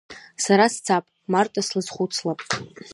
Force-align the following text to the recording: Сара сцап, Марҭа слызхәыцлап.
Сара 0.43 0.65
сцап, 0.75 1.05
Марҭа 1.31 1.61
слызхәыцлап. 1.67 2.39